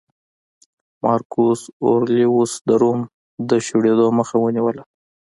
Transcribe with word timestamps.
مارکوس 1.03 1.61
اورلیوس 1.85 2.51
د 2.67 2.69
روم 2.81 2.99
د 3.49 3.51
شړېدو 3.65 4.07
مخه 4.17 4.35
ونیوله 4.39 4.83